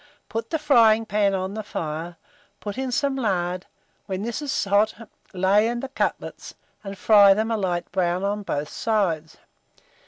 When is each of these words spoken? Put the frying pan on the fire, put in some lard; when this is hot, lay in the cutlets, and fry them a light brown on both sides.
Put 0.29 0.49
the 0.49 0.57
frying 0.57 1.05
pan 1.05 1.35
on 1.35 1.53
the 1.53 1.61
fire, 1.61 2.17
put 2.59 2.75
in 2.75 2.91
some 2.91 3.15
lard; 3.15 3.67
when 4.07 4.23
this 4.23 4.41
is 4.41 4.63
hot, 4.63 4.95
lay 5.31 5.67
in 5.67 5.79
the 5.79 5.89
cutlets, 5.89 6.55
and 6.83 6.97
fry 6.97 7.35
them 7.35 7.51
a 7.51 7.57
light 7.57 7.91
brown 7.91 8.23
on 8.23 8.41
both 8.41 8.69
sides. 8.69 9.37